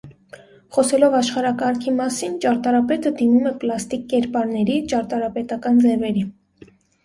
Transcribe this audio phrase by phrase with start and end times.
[0.77, 6.29] Խոսելով աշխարհակարգի մասին՝ ճարտարապետը դիմում է պլաստիկ կերպարների, ճարտարապետական ձևերի։